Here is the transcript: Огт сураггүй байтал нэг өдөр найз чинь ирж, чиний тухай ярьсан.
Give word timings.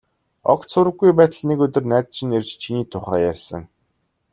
Огт 0.51 0.67
сураггүй 0.73 1.11
байтал 1.17 1.43
нэг 1.49 1.59
өдөр 1.65 1.83
найз 1.91 2.07
чинь 2.15 2.35
ирж, 2.37 2.49
чиний 2.61 2.85
тухай 2.91 3.19
ярьсан. 3.31 3.63